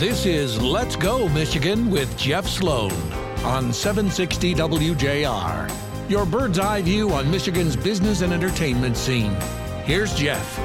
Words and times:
This 0.00 0.24
is 0.24 0.58
Let's 0.62 0.96
Go 0.96 1.28
Michigan 1.28 1.90
with 1.90 2.16
Jeff 2.16 2.46
Sloan 2.46 2.90
on 3.44 3.70
760 3.70 4.54
WJR. 4.54 5.70
Your 6.08 6.24
bird's 6.24 6.58
eye 6.58 6.80
view 6.80 7.12
on 7.12 7.30
Michigan's 7.30 7.76
business 7.76 8.22
and 8.22 8.32
entertainment 8.32 8.96
scene. 8.96 9.36
Here's 9.84 10.14
Jeff. 10.14 10.58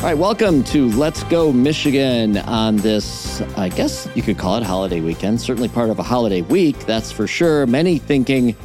All 0.00 0.06
right, 0.06 0.16
welcome 0.16 0.64
to 0.64 0.88
Let's 0.92 1.22
Go 1.24 1.52
Michigan 1.52 2.38
on 2.38 2.78
this, 2.78 3.42
I 3.58 3.68
guess 3.68 4.08
you 4.14 4.22
could 4.22 4.38
call 4.38 4.56
it 4.56 4.62
holiday 4.62 5.02
weekend. 5.02 5.42
Certainly 5.42 5.68
part 5.68 5.90
of 5.90 5.98
a 5.98 6.02
holiday 6.02 6.40
week, 6.40 6.78
that's 6.86 7.12
for 7.12 7.26
sure. 7.26 7.66
Many 7.66 7.98
thinking 7.98 8.56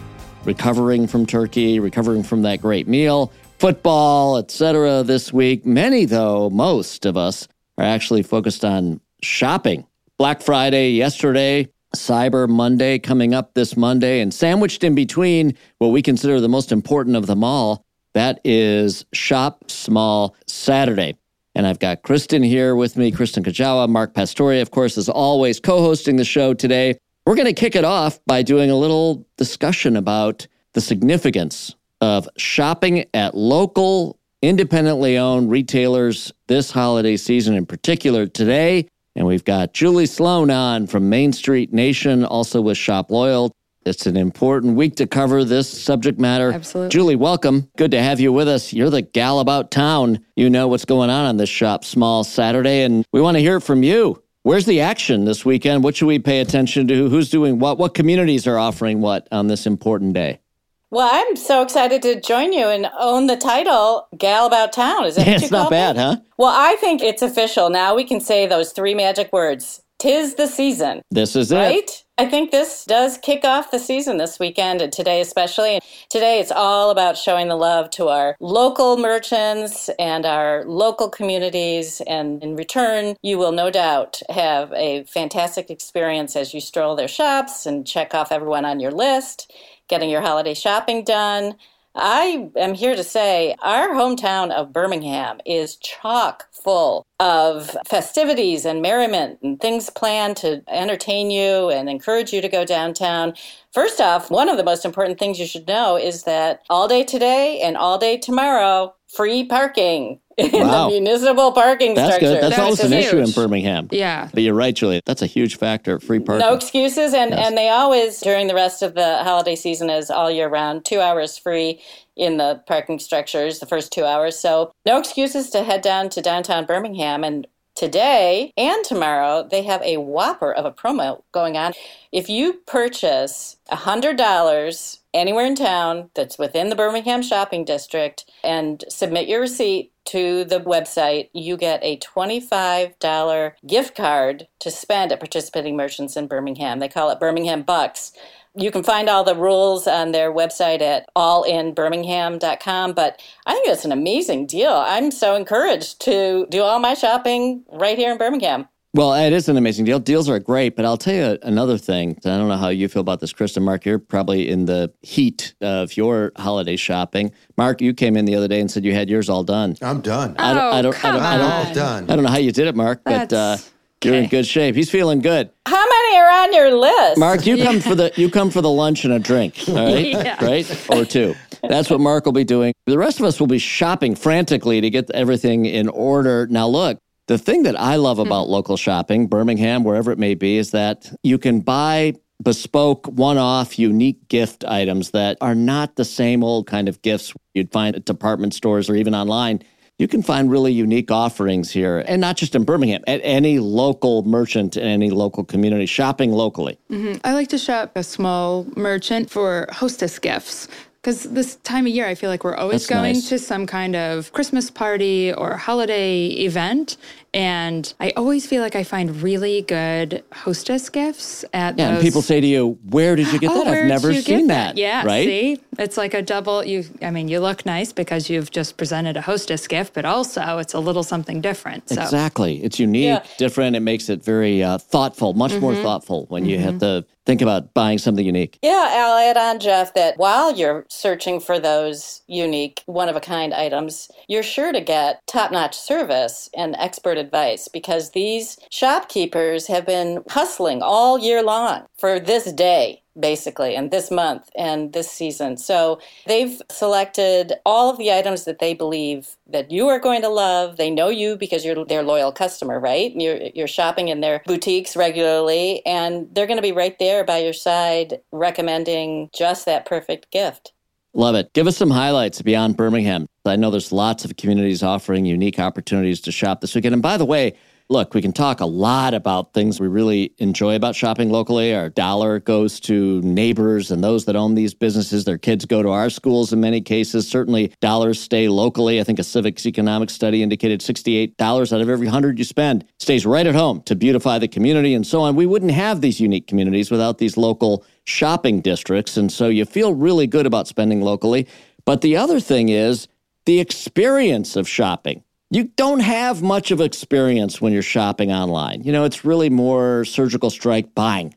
recovering 0.45 1.07
from 1.07 1.25
Turkey, 1.25 1.81
recovering 1.81 2.23
from 2.23 2.43
that 2.43 2.61
great 2.61 2.87
meal, 2.87 3.33
football, 3.59 4.37
etc. 4.37 5.03
this 5.03 5.33
week. 5.33 5.65
Many, 5.65 6.05
though, 6.05 6.49
most 6.49 7.05
of 7.05 7.17
us 7.17 7.49
are 7.77 7.83
actually 7.83 8.23
focused 8.23 8.63
on 8.63 9.01
shopping. 9.21 9.85
Black 10.19 10.41
Friday 10.41 10.93
yesterday, 10.93 11.67
Cyber 11.95 12.49
Monday 12.49 12.97
coming 12.97 13.35
up 13.35 13.53
this 13.53 13.77
Monday, 13.77 14.19
and 14.19 14.33
sandwiched 14.33 14.83
in 14.83 14.95
between 14.95 15.55
what 15.77 15.89
we 15.89 16.01
consider 16.01 16.41
the 16.41 16.49
most 16.49 16.71
important 16.71 17.15
of 17.15 17.27
them 17.27 17.43
all, 17.43 17.85
that 18.15 18.39
is 18.43 19.05
Shop 19.13 19.69
Small 19.69 20.35
Saturday. 20.47 21.15
And 21.53 21.67
I've 21.67 21.77
got 21.77 22.01
Kristen 22.01 22.41
here 22.41 22.75
with 22.75 22.97
me, 22.97 23.11
Kristen 23.11 23.43
Kujawa, 23.43 23.87
Mark 23.87 24.15
Pastore, 24.15 24.59
of 24.59 24.71
course, 24.71 24.97
as 24.97 25.07
always, 25.07 25.59
co 25.59 25.81
hosting 25.81 26.15
the 26.15 26.25
show 26.25 26.55
today. 26.55 26.97
We're 27.27 27.35
going 27.35 27.45
to 27.45 27.53
kick 27.53 27.75
it 27.75 27.85
off 27.85 28.19
by 28.25 28.41
doing 28.41 28.71
a 28.71 28.75
little 28.75 29.23
discussion 29.37 29.95
about 29.95 30.47
the 30.73 30.81
significance 30.81 31.75
of 32.01 32.27
shopping 32.37 33.05
at 33.13 33.35
local, 33.35 34.17
independently 34.41 35.19
owned 35.19 35.51
retailers 35.51 36.33
this 36.47 36.71
holiday 36.71 37.17
season, 37.17 37.53
in 37.53 37.67
particular 37.67 38.25
today. 38.25 38.87
And 39.17 39.25
we've 39.25 39.43
got 39.43 39.73
Julie 39.73 40.05
Sloan 40.05 40.51
on 40.51 40.85
from 40.85 41.09
Main 41.09 41.33
Street 41.33 41.73
Nation, 41.73 42.23
also 42.23 42.61
with 42.61 42.77
Shop 42.77 43.09
Loyal. 43.09 43.51
It's 43.83 44.05
an 44.05 44.15
important 44.15 44.75
week 44.75 44.95
to 44.97 45.07
cover 45.07 45.43
this 45.43 45.67
subject 45.67 46.19
matter. 46.19 46.51
Absolutely. 46.51 46.89
Julie, 46.89 47.15
welcome. 47.15 47.67
Good 47.77 47.89
to 47.91 48.03
have 48.03 48.19
you 48.19 48.31
with 48.31 48.47
us. 48.47 48.73
You're 48.73 48.91
the 48.91 49.01
gal 49.01 49.39
about 49.39 49.71
town. 49.71 50.23
You 50.35 50.51
know 50.51 50.67
what's 50.67 50.85
going 50.85 51.09
on 51.09 51.25
on 51.25 51.37
this 51.37 51.49
Shop 51.49 51.83
Small 51.83 52.23
Saturday, 52.23 52.83
and 52.83 53.03
we 53.11 53.19
want 53.19 53.37
to 53.37 53.41
hear 53.41 53.59
from 53.59 53.81
you. 53.81 54.21
Where's 54.43 54.67
the 54.67 54.81
action 54.81 55.25
this 55.25 55.43
weekend? 55.43 55.83
What 55.83 55.95
should 55.95 56.05
we 56.05 56.19
pay 56.19 56.39
attention 56.39 56.87
to? 56.89 57.09
Who's 57.09 57.31
doing 57.31 57.57
what? 57.57 57.79
What 57.79 57.95
communities 57.95 58.45
are 58.45 58.59
offering 58.59 59.01
what 59.01 59.27
on 59.31 59.47
this 59.47 59.65
important 59.65 60.13
day? 60.13 60.41
Well, 60.89 61.09
I'm 61.11 61.35
so 61.35 61.61
excited 61.61 62.01
to 62.03 62.21
join 62.21 62.53
you 62.53 62.67
and 62.67 62.89
own 62.97 63.27
the 63.27 63.35
title 63.35 64.07
Gal 64.17 64.47
About 64.47 64.71
Town. 64.71 65.03
Is 65.03 65.15
that 65.15 65.27
what 65.27 65.43
it's 65.43 65.51
not 65.51 65.69
bad, 65.69 65.97
me? 65.97 66.01
huh? 66.01 66.17
Well, 66.37 66.53
I 66.55 66.77
think 66.77 67.01
it's 67.01 67.21
official. 67.21 67.69
Now 67.69 67.93
we 67.93 68.05
can 68.05 68.21
say 68.21 68.47
those 68.47 68.71
three 68.71 68.95
magic 68.95 69.33
words. 69.33 69.81
Tis 69.99 70.35
the 70.35 70.47
season. 70.47 71.01
This 71.09 71.35
is 71.35 71.51
it. 71.51 71.55
Right? 71.55 72.03
I 72.19 72.27
think 72.27 72.51
this 72.51 72.85
does 72.85 73.17
kick 73.17 73.43
off 73.43 73.71
the 73.71 73.79
season 73.79 74.17
this 74.17 74.39
weekend 74.39 74.81
and 74.81 74.93
today 74.93 75.21
especially. 75.21 75.79
Today 76.09 76.39
it's 76.39 76.51
all 76.51 76.89
about 76.89 77.17
showing 77.17 77.47
the 77.47 77.55
love 77.55 77.89
to 77.91 78.07
our 78.07 78.35
local 78.39 78.97
merchants 78.97 79.89
and 79.99 80.25
our 80.25 80.63
local 80.65 81.09
communities 81.09 82.01
and 82.07 82.43
in 82.43 82.55
return 82.55 83.15
you 83.21 83.37
will 83.37 83.51
no 83.51 83.69
doubt 83.69 84.21
have 84.29 84.71
a 84.73 85.03
fantastic 85.05 85.69
experience 85.69 86.35
as 86.35 86.53
you 86.53 86.61
stroll 86.61 86.95
their 86.95 87.07
shops 87.07 87.65
and 87.65 87.85
check 87.85 88.13
off 88.13 88.31
everyone 88.31 88.65
on 88.65 88.79
your 88.79 88.91
list, 88.91 89.51
getting 89.87 90.09
your 90.09 90.21
holiday 90.21 90.53
shopping 90.53 91.03
done. 91.03 91.55
I 91.99 92.51
am 92.55 92.75
here 92.75 92.95
to 92.95 93.03
say 93.03 93.55
our 93.59 93.89
hometown 93.89 94.51
of 94.51 94.71
Birmingham 94.71 95.39
is 95.47 95.77
chock 95.77 96.47
full 96.51 97.07
of 97.19 97.75
festivities 97.87 98.65
and 98.65 98.83
merriment 98.83 99.39
and 99.41 99.59
things 99.59 99.89
planned 99.89 100.37
to 100.37 100.61
entertain 100.67 101.31
you 101.31 101.69
and 101.71 101.89
encourage 101.89 102.31
you 102.31 102.41
to 102.41 102.49
go 102.49 102.65
downtown. 102.65 103.33
First 103.71 103.99
off, 103.99 104.29
one 104.29 104.47
of 104.47 104.57
the 104.57 104.63
most 104.63 104.85
important 104.85 105.17
things 105.17 105.39
you 105.39 105.47
should 105.47 105.67
know 105.67 105.97
is 105.97 106.23
that 106.23 106.61
all 106.69 106.87
day 106.87 107.03
today 107.03 107.61
and 107.61 107.75
all 107.75 107.97
day 107.97 108.17
tomorrow, 108.17 108.93
free 109.07 109.43
parking 109.43 110.19
in 110.37 110.51
Wow. 110.67 110.89
the 110.89 110.99
municipal 110.99 111.51
parking 111.51 111.95
That's 111.95 112.15
structure. 112.15 112.35
good. 112.35 112.43
That's 112.43 112.55
That 112.55 112.63
always 112.63 112.79
is 112.79 112.91
an 112.91 112.97
issue 112.97 113.17
in. 113.19 113.31
Birmingham. 113.31 113.87
Yeah. 113.91 114.29
But 114.33 114.43
you're 114.43 114.53
right, 114.53 114.75
Julie. 114.75 115.01
That's 115.05 115.21
a 115.21 115.25
huge 115.27 115.57
factor. 115.57 115.99
Free 115.99 116.19
parking. 116.19 116.45
No 116.47 116.53
excuses, 116.53 117.13
and, 117.13 117.31
Yes. 117.31 117.47
and 117.47 117.57
they 117.57 117.69
always 117.69 118.19
during 118.21 118.47
the 118.47 118.55
rest 118.55 118.81
of 118.83 118.93
the 118.93 119.17
holiday 119.23 119.55
season 119.55 119.89
is 119.89 120.09
all 120.11 120.29
year 120.29 120.47
round, 120.47 120.85
two 120.85 120.99
hours 121.01 121.37
free 121.37 121.81
in 122.15 122.37
the 122.37 122.61
parking 122.67 122.99
structures, 122.99 123.59
the 123.59 123.65
first 123.65 123.91
two 123.91 124.05
hours. 124.05 124.37
So 124.37 124.71
no 124.85 124.97
excuses 124.97 125.49
to 125.51 125.63
head 125.63 125.81
down 125.81 126.09
to 126.09 126.21
downtown 126.21 126.65
Birmingham. 126.65 127.23
And 127.23 127.47
today 127.75 128.51
and 128.57 128.83
tomorrow 128.83 129.47
they 129.49 129.61
have 129.61 129.81
a 129.83 129.97
whopper 129.97 130.51
of 130.51 130.65
a 130.65 130.71
promo 130.71 131.21
going 131.31 131.57
on. 131.57 131.73
If 132.11 132.27
you 132.27 132.53
purchase 132.65 133.57
hundred 133.69 134.17
dollars 134.17 134.99
anywhere 135.13 135.45
in 135.45 135.53
town 135.55 136.09
that's 136.15 136.39
within 136.39 136.69
the 136.69 136.75
Birmingham 136.75 137.21
shopping 137.21 137.65
district 137.65 138.25
and 138.43 138.83
submit 138.89 139.27
your 139.27 139.41
receipt 139.41 139.91
to 140.07 140.43
the 140.43 140.59
website, 140.59 141.29
you 141.33 141.57
get 141.57 141.83
a 141.83 141.97
$25 141.99 143.53
gift 143.65 143.95
card 143.95 144.47
to 144.59 144.71
spend 144.71 145.11
at 145.11 145.19
participating 145.19 145.75
merchants 145.75 146.17
in 146.17 146.27
Birmingham. 146.27 146.79
They 146.79 146.87
call 146.89 147.09
it 147.09 147.19
Birmingham 147.19 147.63
Bucks. 147.63 148.11
You 148.55 148.71
can 148.71 148.83
find 148.83 149.07
all 149.07 149.23
the 149.23 149.35
rules 149.35 149.85
on 149.87 150.13
their 150.13 150.33
website 150.33 150.81
at 150.81 151.07
allinbirmingham.com, 151.15 152.93
but 152.93 153.21
I 153.45 153.53
think 153.53 153.67
it's 153.67 153.85
an 153.85 153.91
amazing 153.91 154.47
deal. 154.47 154.73
I'm 154.73 155.11
so 155.11 155.35
encouraged 155.35 156.01
to 156.01 156.47
do 156.49 156.61
all 156.61 156.79
my 156.79 156.95
shopping 156.95 157.63
right 157.71 157.97
here 157.97 158.11
in 158.11 158.17
Birmingham. 158.17 158.67
Well, 158.93 159.13
it 159.13 159.31
is 159.33 159.47
an 159.47 159.57
amazing 159.57 159.85
deal. 159.85 159.99
Deals 159.99 160.27
are 160.27 160.39
great, 160.39 160.75
but 160.75 160.83
I'll 160.85 160.97
tell 160.97 161.13
you 161.13 161.37
another 161.43 161.77
thing. 161.77 162.17
I 162.25 162.29
don't 162.29 162.47
know 162.47 162.57
how 162.57 162.69
you 162.69 162.87
feel 162.87 163.01
about 163.01 163.19
this, 163.19 163.31
Kristen. 163.33 163.63
Mark, 163.63 163.85
you're 163.85 163.99
probably 163.99 164.49
in 164.49 164.65
the 164.65 164.91
heat 165.01 165.53
of 165.61 165.95
your 165.95 166.31
holiday 166.37 166.77
shopping. 166.77 167.31
Mark, 167.57 167.79
you 167.81 167.93
came 167.93 168.17
in 168.17 168.25
the 168.25 168.33
other 168.35 168.47
day 168.47 168.59
and 168.59 168.71
said 168.71 168.83
you 168.85 168.93
had 168.93 169.09
yours 169.09 169.29
all 169.29 169.43
done. 169.43 169.75
I'm 169.81 170.01
done. 170.01 170.35
I 170.39 170.53
don't, 170.53 170.63
I 170.73 170.79
Oh, 170.79 170.81
don't, 170.81 171.05
I 171.05 171.11
don't, 171.11 171.21
I 171.21 171.37
don't, 171.37 171.45
I'm 171.51 171.67
all 171.67 171.73
done. 171.73 172.03
I 172.09 172.15
don't 172.15 172.23
know 172.23 172.31
how 172.31 172.37
you 172.37 172.51
did 172.51 172.67
it, 172.67 172.75
Mark, 172.75 173.01
but 173.03 173.31
uh, 173.33 173.57
That's- 173.57 173.71
you're 174.03 174.15
in 174.15 174.27
good 174.29 174.45
shape. 174.47 174.73
He's 174.75 174.89
feeling 174.89 175.19
good. 175.19 175.49
How 175.67 175.75
many 175.85 176.17
are 176.17 176.31
on 176.43 176.53
your 176.53 176.73
list? 176.75 177.19
Mark, 177.19 177.45
you 177.45 177.61
come 177.63 177.79
for 177.81 177.93
the 177.95 178.11
you 178.15 178.29
come 178.31 178.49
for 178.51 178.61
the 178.61 178.69
lunch 178.69 179.03
and 179.05 179.13
a 179.13 179.19
drink, 179.19 179.59
all 179.67 179.75
right? 179.75 180.05
Yeah. 180.07 180.43
Right? 180.43 180.89
Or 180.89 181.03
two. 181.03 181.35
That's 181.67 181.89
what 181.89 181.99
Mark 181.99 182.25
will 182.25 182.31
be 182.31 182.43
doing. 182.43 182.73
The 182.85 182.97
rest 182.97 183.19
of 183.19 183.25
us 183.25 183.39
will 183.39 183.47
be 183.47 183.57
shopping 183.59 184.15
frantically 184.15 184.81
to 184.81 184.89
get 184.91 185.09
everything 185.11 185.65
in 185.65 185.89
order. 185.89 186.45
Now 186.47 186.67
look, 186.67 186.99
the 187.27 187.37
thing 187.37 187.63
that 187.63 187.79
I 187.79 187.97
love 187.97 188.17
hmm. 188.17 188.25
about 188.25 188.49
local 188.49 188.77
shopping, 188.77 189.27
Birmingham, 189.27 189.83
wherever 189.83 190.11
it 190.11 190.19
may 190.19 190.33
be, 190.33 190.57
is 190.57 190.71
that 190.71 191.11
you 191.23 191.37
can 191.37 191.61
buy 191.61 192.13
bespoke, 192.41 193.07
one 193.07 193.37
off, 193.37 193.79
unique 193.79 194.27
gift 194.29 194.63
items 194.65 195.11
that 195.11 195.37
are 195.41 195.55
not 195.55 195.95
the 195.95 196.05
same 196.05 196.43
old 196.43 196.67
kind 196.67 196.87
of 196.87 197.01
gifts 197.01 197.33
you'd 197.53 197.71
find 197.71 197.95
at 197.95 198.05
department 198.05 198.53
stores 198.53 198.89
or 198.89 198.95
even 198.95 199.15
online. 199.15 199.61
You 199.97 200.07
can 200.07 200.21
find 200.21 200.51
really 200.51 200.71
unique 200.71 201.09
offerings 201.09 201.71
here, 201.71 202.03
and 202.07 202.21
not 202.21 202.37
just 202.37 202.53
in 202.53 202.65
Birmingham, 202.65 203.03
at 203.07 203.19
any 203.23 203.57
local 203.57 204.21
merchant 204.23 204.77
in 204.77 204.83
any 204.83 205.09
local 205.09 205.43
community, 205.43 205.87
shopping 205.87 206.31
locally. 206.31 206.77
Mm-hmm. 206.91 207.17
I 207.23 207.33
like 207.33 207.47
to 207.47 207.57
shop 207.57 207.93
a 207.95 208.03
small 208.03 208.67
merchant 208.75 209.31
for 209.31 209.67
hostess 209.71 210.19
gifts. 210.19 210.67
Because 211.07 211.23
this 211.23 211.55
time 211.63 211.87
of 211.87 211.93
year, 211.93 212.05
I 212.05 212.15
feel 212.15 212.29
like 212.29 212.43
we're 212.43 212.57
always 212.57 212.81
That's 212.81 212.89
going 212.89 213.13
nice. 213.13 213.29
to 213.29 213.39
some 213.39 213.65
kind 213.65 213.95
of 213.95 214.33
Christmas 214.33 214.69
party 214.69 215.31
or 215.31 215.55
holiday 215.55 216.25
event. 216.25 216.97
And 217.33 217.93
I 217.99 218.11
always 218.15 218.47
feel 218.47 218.61
like 218.61 218.75
I 218.75 218.83
find 218.83 219.21
really 219.21 219.61
good 219.61 220.23
hostess 220.33 220.89
gifts 220.89 221.43
at 221.53 221.77
Yeah, 221.77 221.87
those. 221.89 221.95
and 221.97 222.01
people 222.01 222.21
say 222.21 222.41
to 222.41 222.47
you, 222.47 222.79
"Where 222.89 223.15
did 223.15 223.31
you 223.31 223.39
get 223.39 223.51
Oh, 223.53 223.63
that? 223.63 223.67
I've 223.67 223.85
never 223.85 224.13
seen 224.13 224.47
get 224.47 224.47
that." 224.47 224.77
Yeah, 224.77 225.03
right? 225.05 225.25
see, 225.25 225.59
it's 225.77 225.97
like 225.97 226.13
a 226.13 226.21
double. 226.21 226.63
You, 226.63 226.85
I 227.01 227.11
mean, 227.11 227.27
you 227.27 227.39
look 227.39 227.65
nice 227.65 227.91
because 227.93 228.29
you've 228.29 228.49
just 228.51 228.77
presented 228.77 229.17
a 229.17 229.21
hostess 229.21 229.67
gift, 229.67 229.93
but 229.93 230.05
also 230.05 230.57
it's 230.57 230.73
a 230.73 230.79
little 230.79 231.03
something 231.03 231.41
different. 231.41 231.89
So 231.89 232.01
Exactly. 232.01 232.63
It's 232.63 232.79
unique, 232.79 233.03
Yeah. 233.05 233.23
different. 233.37 233.75
It 233.75 233.81
makes 233.81 234.09
it 234.09 234.23
very 234.23 234.63
uh, 234.63 234.77
thoughtful, 234.77 235.33
much 235.33 235.59
more 235.61 235.73
Mm-hmm. 235.73 235.83
thoughtful 235.83 236.25
when 236.29 236.45
you 236.45 236.57
have 236.59 236.79
to 236.79 237.05
think 237.25 237.41
about 237.41 237.73
buying 237.73 237.97
something 237.97 238.25
unique. 238.25 238.57
Yeah, 238.61 238.87
I'll 238.89 239.17
add 239.17 239.35
on, 239.35 239.59
Jeff, 239.59 239.93
that 239.95 240.17
while 240.17 240.55
you're 240.55 240.85
searching 240.89 241.41
for 241.41 241.59
those 241.59 242.21
unique, 242.27 242.83
one 242.85 243.09
of 243.09 243.17
a 243.17 243.19
kind 243.19 243.53
items, 243.53 244.09
you're 244.29 244.43
sure 244.43 244.71
to 244.71 244.79
get 244.79 245.19
top 245.27 245.51
notch 245.51 245.75
service 245.77 246.49
and 246.55 246.73
expert 246.79 247.16
advice 247.17 247.67
because 247.67 248.11
these 248.11 248.57
shopkeepers 248.69 249.67
have 249.67 249.85
been 249.85 250.23
hustling 250.29 250.81
all 250.81 251.19
year 251.19 251.43
long 251.43 251.85
for 251.97 252.19
this 252.19 252.51
day. 252.51 253.01
Basically, 253.19 253.75
and 253.75 253.89
this 253.89 254.11
month 254.11 254.47
and 254.55 254.93
this 254.93 255.09
season. 255.09 255.57
So 255.57 255.99
they've 256.27 256.61
selected 256.69 257.53
all 257.65 257.89
of 257.89 257.97
the 257.97 258.13
items 258.13 258.45
that 258.45 258.59
they 258.59 258.75
believe 258.75 259.37
that 259.47 259.71
you 259.71 259.87
are 259.87 259.97
going 259.97 260.21
to 260.21 260.29
love. 260.29 260.77
They 260.77 260.91
know 260.91 261.09
you 261.09 261.35
because 261.35 261.65
you're 261.65 261.83
their 261.83 262.03
loyal 262.03 262.31
customer, 262.31 262.79
right? 262.79 263.11
You're, 263.15 263.39
you're 263.55 263.67
shopping 263.67 264.09
in 264.09 264.21
their 264.21 264.43
boutiques 264.45 264.95
regularly, 264.95 265.83
and 265.83 266.27
they're 266.31 266.45
going 266.45 266.59
to 266.59 266.61
be 266.61 266.71
right 266.71 266.99
there 266.99 267.23
by 267.23 267.39
your 267.39 267.53
side 267.53 268.21
recommending 268.31 269.31
just 269.33 269.65
that 269.65 269.87
perfect 269.87 270.29
gift. 270.29 270.73
Love 271.17 271.33
it. 271.33 271.51
Give 271.53 271.65
us 271.65 271.75
some 271.75 271.89
highlights 271.89 272.43
beyond 272.43 272.77
Birmingham. 272.77 273.25
I 273.43 273.55
know 273.55 273.71
there's 273.71 273.91
lots 273.91 274.23
of 274.23 274.37
communities 274.37 274.83
offering 274.83 275.25
unique 275.25 275.57
opportunities 275.57 276.21
to 276.21 276.31
shop 276.31 276.61
this 276.61 276.75
weekend. 276.75 276.93
And 276.93 277.01
by 277.01 277.17
the 277.17 277.25
way, 277.25 277.55
look, 277.89 278.13
we 278.13 278.21
can 278.21 278.33
talk 278.33 278.59
a 278.59 278.65
lot 278.65 279.13
about 279.13 279.53
things 279.53 279.79
we 279.79 279.87
really 279.87 280.33
enjoy 280.39 280.75
about 280.75 280.95
shopping 280.95 281.29
locally. 281.29 281.73
Our 281.73 281.89
dollar 281.89 282.39
goes 282.39 282.79
to 282.81 283.21
neighbors 283.21 283.91
and 283.91 284.03
those 284.03 284.25
that 284.25 284.35
own 284.35 284.55
these 284.55 284.73
businesses. 284.73 285.23
Their 285.23 285.37
kids 285.37 285.65
go 285.65 285.81
to 285.81 285.89
our 285.89 286.09
schools 286.09 286.51
in 286.51 286.59
many 286.59 286.81
cases. 286.81 287.29
Certainly, 287.29 287.73
dollars 287.79 288.19
stay 288.19 288.49
locally. 288.49 288.99
I 288.99 289.03
think 289.03 289.19
a 289.19 289.23
civics 289.23 289.65
economics 289.65 290.13
study 290.13 290.43
indicated 290.43 290.81
$68 290.81 291.73
out 291.73 291.81
of 291.81 291.89
every 291.89 292.07
100 292.07 292.37
you 292.37 292.45
spend 292.45 292.83
stays 292.99 293.25
right 293.25 293.47
at 293.47 293.55
home 293.55 293.81
to 293.83 293.95
beautify 293.95 294.37
the 294.37 294.47
community 294.47 294.93
and 294.93 295.07
so 295.07 295.21
on. 295.21 295.35
We 295.35 295.45
wouldn't 295.45 295.71
have 295.71 296.01
these 296.01 296.19
unique 296.19 296.47
communities 296.47 296.91
without 296.91 297.19
these 297.19 297.37
local 297.37 297.85
shopping 298.03 298.59
districts. 298.59 299.15
And 299.15 299.31
so 299.31 299.47
you 299.47 299.63
feel 299.65 299.93
really 299.93 300.27
good 300.27 300.45
about 300.45 300.67
spending 300.67 301.01
locally. 301.01 301.47
But 301.85 302.01
the 302.01 302.17
other 302.17 302.41
thing 302.41 302.67
is 302.67 303.07
the 303.45 303.61
experience 303.61 304.57
of 304.57 304.67
shopping 304.67 305.23
you 305.49 305.65
don't 305.75 306.01
have 306.01 306.41
much 306.41 306.71
of 306.71 306.81
experience 306.81 307.61
when 307.61 307.71
you're 307.71 307.81
shopping 307.81 308.31
online. 308.31 308.83
You 308.83 308.91
know, 308.91 309.05
it's 309.05 309.23
really 309.23 309.49
more 309.49 310.03
surgical 310.05 310.49
strike 310.49 310.93
buying. 310.93 311.35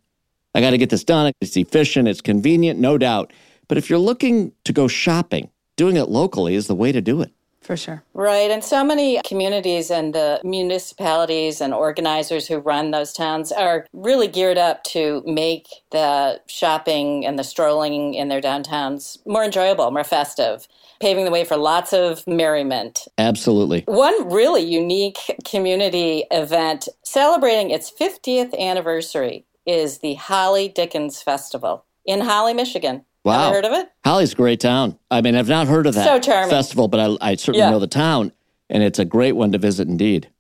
I 0.55 0.61
got 0.61 0.71
to 0.71 0.79
get 0.79 0.91
this 0.91 1.05
done. 1.05 1.33
It's 1.41 1.57
efficient, 1.57 2.09
it's 2.09 2.21
convenient, 2.21 2.81
no 2.81 2.99
doubt. 2.99 3.33
But 3.69 3.79
if 3.79 3.89
you're 3.89 4.01
looking 4.01 4.53
to 4.65 4.73
go 4.73 4.89
shopping, 4.89 5.51
doing 5.77 5.97
it 5.97 6.09
locally 6.09 6.57
is 6.57 6.67
the 6.67 6.75
way 6.75 6.91
to 6.91 7.01
do 7.01 7.23
it. 7.23 7.33
For 7.71 7.77
sure. 7.77 8.03
Right. 8.15 8.51
And 8.51 8.65
so 8.65 8.83
many 8.83 9.21
communities 9.25 9.93
and 9.93 10.13
the 10.13 10.41
municipalities 10.43 11.61
and 11.61 11.73
organizers 11.73 12.49
who 12.49 12.59
run 12.59 12.91
those 12.91 13.13
towns 13.13 13.53
are 13.53 13.87
really 13.93 14.27
geared 14.27 14.59
up 14.59 14.83
to 14.87 15.23
make 15.25 15.69
the 15.93 16.41
shopping 16.49 17.25
and 17.25 17.39
the 17.39 17.45
strolling 17.45 18.15
in 18.15 18.27
their 18.27 18.41
downtowns 18.41 19.25
more 19.25 19.45
enjoyable, 19.45 19.89
more 19.93 20.03
festive 20.03 20.67
paving 21.01 21.25
the 21.25 21.31
way 21.31 21.45
for 21.45 21.57
lots 21.57 21.93
of 21.93 22.27
merriment. 22.27 23.07
Absolutely. 23.19 23.85
One 23.87 24.29
really 24.29 24.63
unique 24.63 25.19
community 25.45 26.25
event 26.33 26.89
celebrating 27.05 27.71
its 27.71 27.89
50th 27.89 28.53
anniversary 28.59 29.45
is 29.65 29.99
the 29.99 30.15
Holly 30.15 30.69
Dickens 30.69 31.23
Festival 31.23 31.85
in 32.05 32.23
Holly, 32.23 32.53
Michigan. 32.53 33.05
Wow. 33.25 33.45
Have 33.47 33.53
heard 33.55 33.65
of 33.67 33.73
it? 33.73 33.89
Holly's 34.05 34.33
a 34.33 34.37
great 34.37 34.61
town. 34.61 34.99
I 35.11 35.21
mean, 35.21 35.37
I've 35.37 35.49
not 35.49 35.67
heard 35.67 35.87
of 35.87 35.95
that 35.95 36.07
so 36.07 36.19
charming. 36.19 36.51
festival, 36.51 36.89
but 36.89 37.01
I, 37.21 37.31
I 37.33 37.35
certainly 37.37 37.61
Yeah. 37.61 37.71
know 37.71 37.79
the 37.79 37.87
town, 37.87 38.33
and 38.71 38.83
it's 38.83 38.99
a 38.99 39.05
great 39.05 39.33
one 39.33 39.53
to 39.53 39.59
visit 39.59 39.89
indeed. 39.89 40.31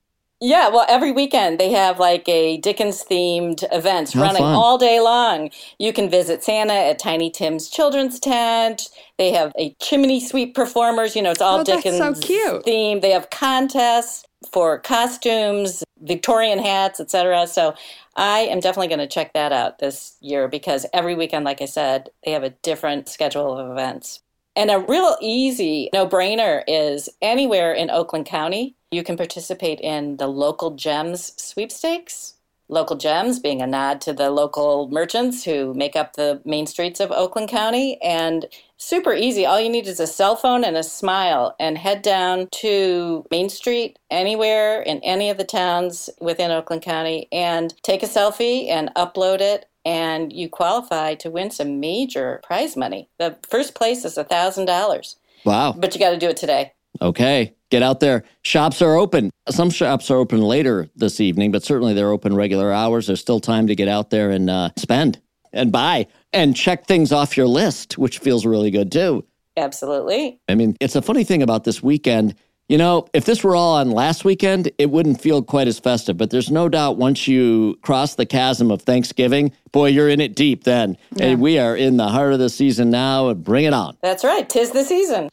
Yeah, 0.42 0.70
well, 0.70 0.86
every 0.88 1.12
weekend 1.12 1.60
they 1.60 1.70
have 1.72 1.98
like 1.98 2.26
a 2.26 2.56
Dickens 2.56 3.04
themed 3.04 3.62
events 3.72 4.14
How 4.14 4.22
running 4.22 4.38
fun. 4.40 4.54
all 4.54 4.78
day 4.78 4.98
long. 4.98 5.50
You 5.78 5.92
can 5.92 6.08
visit 6.08 6.42
Santa 6.42 6.72
at 6.72 6.98
Tiny 6.98 7.28
Tim's 7.30 7.68
Children's 7.68 8.18
Tent. 8.18 8.88
They 9.18 9.32
have 9.32 9.52
a 9.58 9.74
chimney 9.82 10.18
sweep 10.18 10.54
performers. 10.54 11.14
You 11.14 11.20
know, 11.20 11.30
it's 11.32 11.42
all 11.42 11.60
Oh, 11.60 11.64
Dickens 11.64 11.98
so 11.98 12.14
cute. 12.14 12.64
theme. 12.64 13.00
They 13.00 13.10
have 13.10 13.28
contests 13.28 14.24
for 14.52 14.78
costumes, 14.78 15.84
Victorian 16.00 16.58
hats, 16.58 17.00
etc. 17.00 17.46
So 17.46 17.74
I 18.16 18.40
am 18.40 18.60
definitely 18.60 18.88
going 18.88 19.00
to 19.00 19.06
check 19.06 19.32
that 19.34 19.52
out 19.52 19.78
this 19.78 20.16
year 20.20 20.48
because 20.48 20.86
every 20.92 21.14
weekend, 21.14 21.44
like 21.44 21.60
I 21.60 21.66
said, 21.66 22.10
they 22.24 22.32
have 22.32 22.42
a 22.42 22.50
different 22.50 23.08
schedule 23.08 23.56
of 23.56 23.70
events. 23.70 24.20
And 24.56 24.70
a 24.70 24.78
real 24.78 25.16
easy 25.20 25.88
no 25.92 26.06
brainer 26.06 26.64
is 26.66 27.08
anywhere 27.22 27.72
in 27.72 27.90
Oakland 27.90 28.26
County, 28.26 28.76
you 28.90 29.04
can 29.04 29.16
participate 29.16 29.80
in 29.80 30.16
the 30.16 30.26
Local 30.26 30.72
Gems 30.72 31.32
sweepstakes. 31.40 32.34
Local 32.70 32.96
Gems 32.96 33.40
being 33.40 33.60
a 33.60 33.66
nod 33.66 34.00
to 34.02 34.12
the 34.12 34.30
local 34.30 34.88
merchants 34.90 35.44
who 35.44 35.74
make 35.74 35.96
up 35.96 36.14
the 36.14 36.40
main 36.44 36.66
streets 36.66 37.00
of 37.00 37.10
Oakland 37.10 37.48
County. 37.48 38.00
And 38.00 38.46
super 38.76 39.12
easy. 39.12 39.44
All 39.44 39.60
you 39.60 39.68
need 39.68 39.86
is 39.86 40.00
a 40.00 40.06
cell 40.06 40.36
phone 40.36 40.64
and 40.64 40.76
a 40.76 40.82
smile 40.82 41.54
and 41.60 41.76
head 41.76 42.00
down 42.02 42.48
to 42.52 43.26
Main 43.30 43.48
Street 43.50 43.98
anywhere 44.10 44.80
in 44.80 45.00
any 45.00 45.30
of 45.30 45.36
the 45.36 45.44
towns 45.44 46.08
within 46.20 46.50
Oakland 46.50 46.82
County 46.82 47.28
and 47.30 47.74
take 47.82 48.02
a 48.02 48.06
selfie 48.06 48.68
and 48.68 48.90
upload 48.96 49.40
it 49.40 49.66
and 49.84 50.32
you 50.32 50.48
qualify 50.48 51.14
to 51.16 51.30
win 51.30 51.50
some 51.50 51.80
major 51.80 52.40
prize 52.42 52.76
money. 52.76 53.08
The 53.18 53.36
first 53.48 53.74
place 53.74 54.04
is 54.04 54.16
a 54.16 54.24
$1,000, 54.24 55.16
Wow. 55.44 55.72
but 55.76 55.94
you 55.94 55.98
got 56.00 56.10
to 56.10 56.18
do 56.18 56.28
it 56.28 56.36
today. 56.36 56.72
Okay. 57.02 57.54
Get 57.70 57.82
out 57.84 58.00
there. 58.00 58.24
Shops 58.42 58.82
are 58.82 58.96
open. 58.96 59.30
Some 59.48 59.70
shops 59.70 60.10
are 60.10 60.16
open 60.16 60.40
later 60.40 60.88
this 60.96 61.20
evening, 61.20 61.52
but 61.52 61.62
certainly 61.62 61.94
they're 61.94 62.10
open 62.10 62.34
regular 62.34 62.72
hours. 62.72 63.06
There's 63.06 63.20
still 63.20 63.40
time 63.40 63.68
to 63.68 63.76
get 63.76 63.88
out 63.88 64.10
there 64.10 64.30
and 64.30 64.50
uh, 64.50 64.70
spend 64.76 65.20
and 65.52 65.70
buy 65.70 66.08
and 66.32 66.56
check 66.56 66.86
things 66.86 67.12
off 67.12 67.36
your 67.36 67.46
list, 67.46 67.96
which 67.96 68.18
feels 68.18 68.44
really 68.44 68.70
good 68.70 68.90
too. 68.90 69.24
Absolutely. 69.56 70.40
I 70.48 70.54
mean, 70.54 70.76
it's 70.80 70.96
a 70.96 71.02
funny 71.02 71.24
thing 71.24 71.42
about 71.42 71.64
this 71.64 71.82
weekend. 71.82 72.34
You 72.68 72.78
know, 72.78 73.08
if 73.12 73.24
this 73.24 73.42
were 73.42 73.56
all 73.56 73.74
on 73.74 73.90
last 73.90 74.24
weekend, 74.24 74.70
it 74.78 74.90
wouldn't 74.90 75.20
feel 75.20 75.42
quite 75.42 75.66
as 75.66 75.80
festive. 75.80 76.16
But 76.16 76.30
there's 76.30 76.52
no 76.52 76.68
doubt 76.68 76.98
once 76.98 77.26
you 77.26 77.76
cross 77.82 78.14
the 78.14 78.26
chasm 78.26 78.70
of 78.70 78.82
Thanksgiving, 78.82 79.52
boy, 79.72 79.88
you're 79.88 80.08
in 80.08 80.20
it 80.20 80.36
deep 80.36 80.64
then. 80.64 80.96
And 81.18 81.40
we 81.40 81.58
are 81.58 81.76
in 81.76 81.96
the 81.96 82.06
heart 82.08 82.32
of 82.32 82.38
the 82.38 82.48
season 82.48 82.90
now. 82.90 83.34
Bring 83.34 83.64
it 83.64 83.74
on. 83.74 83.96
That's 84.02 84.22
right. 84.24 84.48
Tis 84.48 84.70
the 84.70 84.84
season. 84.84 85.30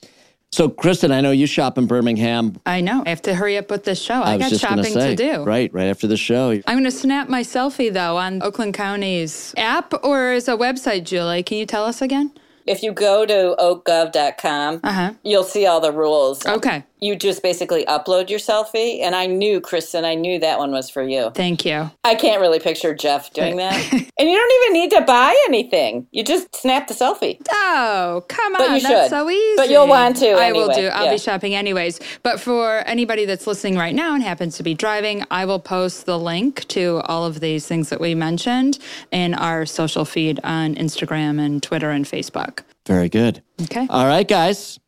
So, 0.52 0.70
Kristen, 0.70 1.12
I 1.12 1.22
know 1.22 1.32
you 1.32 1.46
shop 1.46 1.78
in 1.78 1.88
Birmingham. 1.88 2.56
I 2.66 2.80
know. 2.82 3.04
I 3.06 3.10
have 3.10 3.22
to 3.24 3.36
hurry 3.36 3.58
up 3.58 3.70
with 3.70 3.84
this 3.84 4.02
show. 4.02 4.16
I, 4.16 4.38
was 4.38 4.44
got 4.46 4.50
just 4.50 4.64
going 4.64 4.78
to 4.78 4.84
shopping 4.84 5.02
say, 5.02 5.16
to 5.16 5.34
do. 5.36 5.44
right, 5.44 5.72
right 5.74 5.88
after 5.88 6.08
the 6.08 6.16
show. 6.18 6.52
I'm 6.52 6.62
going 6.76 6.84
to 6.86 6.92
snap 6.92 7.28
my 7.28 7.42
selfie 7.42 7.92
though 7.92 8.18
on 8.18 8.42
Oakland 8.42 8.74
County's 8.74 9.54
app 9.58 9.94
or 10.06 10.32
is 10.34 10.48
a 10.48 10.54
website, 10.54 11.04
Julie. 11.04 11.44
Can 11.44 11.58
you 11.58 11.66
tell 11.66 11.84
us 11.86 12.02
again? 12.02 12.32
If 12.66 12.82
you 12.84 12.92
go 12.92 13.26
to 13.26 13.56
oakgov.com, 13.60 14.82
Uh 14.84 14.92
huh. 14.92 15.14
you'll 15.24 15.44
see 15.44 15.66
all 15.66 15.80
the 15.80 15.92
rules. 15.92 16.46
Okay. 16.46 16.84
You 17.00 17.16
just 17.16 17.44
basically 17.44 17.86
upload 17.86 18.30
your 18.30 18.40
selfie. 18.40 19.02
And 19.02 19.16
I 19.16 19.26
knew, 19.28 19.62
Kristen, 19.62 20.04
I 20.06 20.16
knew 20.16 20.40
that 20.40 20.58
one 20.58 20.72
was 20.72 20.90
for 20.90 21.04
you. 21.04 21.32
Thank 21.36 21.66
you. 21.66 21.92
I 22.04 22.16
can't 22.16 22.42
really 22.42 22.60
picture 22.60 22.94
Jeff 22.96 23.32
doing 23.34 23.58
that. 23.58 23.76
and 23.92 24.30
you 24.30 24.36
don't 24.36 24.64
even 24.66 24.74
need 24.82 24.92
to 24.92 25.02
buy 25.02 25.36
anything. 25.48 26.08
You 26.12 26.24
just 26.24 26.56
snap 26.56 26.88
the 26.88 26.94
selfie. 26.94 27.40
Oh, 27.50 28.24
come 28.28 28.56
on. 28.56 28.60
But 28.60 28.76
you 28.76 28.82
That's 28.82 29.04
should. 29.06 29.10
so 29.10 29.30
easy. 29.30 29.56
But 29.58 29.70
you'll 29.70 29.88
want 29.88 30.18
to 30.18 30.32
I 30.32 30.52
will 30.52 30.74
do. 30.74 30.88
I'll 30.88 31.06
Yeah. 31.06 31.12
be 31.12 31.18
shopping 31.18 31.54
anyways. 31.56 32.00
But 32.24 32.40
for 32.40 32.84
anybody 32.88 33.26
that's 33.26 33.46
listening 33.48 33.78
right 33.78 33.94
now 33.96 34.14
and 34.16 34.24
happens 34.24 34.58
to 34.58 34.64
be 34.64 34.74
driving, 34.74 35.24
I 35.30 35.46
will 35.46 35.60
post 35.60 36.06
the 36.06 36.18
link 36.18 36.68
to 36.70 37.02
all 37.06 37.26
of 37.26 37.40
these 37.40 37.68
things 37.68 37.90
that 37.90 38.00
we 38.02 38.16
mentioned 38.16 38.80
in 39.12 39.34
our 39.34 39.66
social 39.66 40.06
feed 40.06 40.40
on 40.44 40.76
Instagram 40.76 41.40
and 41.40 41.62
Twitter 41.62 41.92
and 41.92 42.06
Facebook. 42.06 42.62
Very 42.86 43.10
good. 43.10 43.42
Okay. 43.64 43.86
All 43.90 44.08
right, 44.08 44.28
guys. 44.28 44.80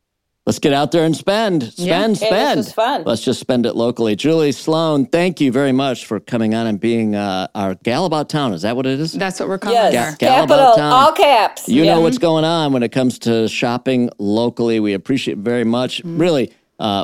Let's 0.49 0.57
get 0.57 0.73
out 0.73 0.91
there 0.91 1.03
and 1.05 1.15
spend, 1.15 1.61
spend, 1.61 1.87
Yeah, 1.87 2.07
this 2.07 2.19
spend. 2.21 2.57
was 2.57 2.73
fun. 2.73 3.03
Let's 3.05 3.21
just 3.21 3.39
spend 3.39 3.67
it 3.67 3.75
locally. 3.75 4.15
Julie 4.15 4.51
Sloan, 4.51 5.05
thank 5.05 5.39
you 5.39 5.51
very 5.51 5.71
much 5.71 6.07
for 6.07 6.19
coming 6.19 6.55
on 6.55 6.65
and 6.65 6.79
being 6.79 7.13
uh, 7.13 7.49
our 7.53 7.75
gal 7.75 8.05
about 8.05 8.29
town. 8.29 8.53
Is 8.53 8.63
that 8.63 8.75
what 8.75 8.87
it 8.87 8.99
is? 8.99 9.11
That's 9.13 9.39
what 9.39 9.47
we're 9.47 9.59
calling 9.59 9.75
Yes. 9.93 10.13
her. 10.13 10.17
Gal 10.17 10.45
about 10.45 10.57
Capital, 10.57 10.75
town. 10.75 10.91
all 10.91 11.11
caps. 11.11 11.69
You 11.69 11.83
Yeah. 11.83 11.93
know 11.93 12.01
what's 12.01 12.17
going 12.17 12.45
on 12.45 12.73
when 12.73 12.81
it 12.81 12.89
comes 12.91 13.19
to 13.19 13.47
shopping 13.47 14.09
locally. 14.17 14.79
We 14.79 14.93
appreciate 14.93 15.37
it 15.37 15.41
very 15.41 15.65
much. 15.65 15.99
Mm-hmm. 15.99 16.17
Really, 16.17 16.53
uh, 16.79 17.03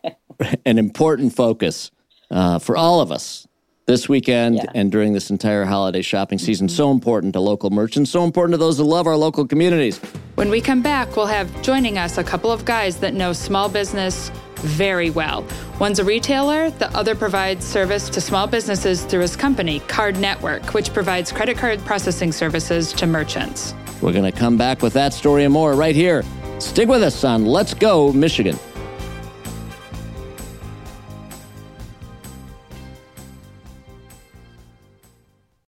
an 0.64 0.78
important 0.78 1.36
focus 1.36 1.90
uh, 2.30 2.58
for 2.58 2.74
all 2.74 3.02
of 3.02 3.12
us 3.12 3.46
this 3.88 4.08
weekend 4.08 4.54
Yeah. 4.56 4.62
Mm-hmm. 4.66 4.78
and 4.78 4.92
during 4.92 5.12
this 5.14 5.30
entire 5.30 5.64
holiday 5.64 6.02
shopping 6.02 6.38
season. 6.38 6.68
So 6.68 6.92
important 6.92 7.32
to 7.32 7.40
local 7.40 7.70
merchants, 7.70 8.10
so 8.10 8.22
important 8.22 8.52
to 8.52 8.58
those 8.58 8.76
who 8.78 8.84
love 8.84 9.06
our 9.08 9.16
local 9.16 9.46
communities. 9.46 9.98
When 10.36 10.50
we 10.50 10.60
come 10.60 10.82
back, 10.82 11.16
we'll 11.16 11.26
have 11.26 11.48
joining 11.62 11.98
us 11.98 12.18
a 12.18 12.22
couple 12.22 12.52
of 12.52 12.64
guys 12.64 12.98
that 12.98 13.14
know 13.14 13.32
small 13.32 13.68
business 13.68 14.30
very 14.56 15.08
well. 15.10 15.44
One's 15.80 15.98
a 15.98 16.04
retailer, 16.04 16.70
the 16.70 16.94
other 16.96 17.14
provides 17.14 17.64
service 17.64 18.08
to 18.10 18.20
small 18.20 18.46
businesses 18.46 19.04
through 19.04 19.20
his 19.20 19.36
company, 19.36 19.80
Card 19.80 20.18
Network, 20.18 20.74
which 20.74 20.92
provides 20.92 21.32
credit 21.32 21.56
card 21.56 21.80
processing 21.80 22.30
services 22.30 22.92
to 22.92 23.06
merchants. 23.06 23.74
We're 24.02 24.12
going 24.12 24.30
to 24.30 24.38
come 24.38 24.56
back 24.58 24.82
with 24.82 24.92
that 24.92 25.12
story 25.14 25.44
and 25.44 25.52
more 25.52 25.72
right 25.74 25.94
here. 25.94 26.22
Stick 26.58 26.88
with 26.88 27.02
us 27.02 27.24
on 27.24 27.46
Let's 27.46 27.72
Go, 27.72 28.12
Michigan. 28.12 28.58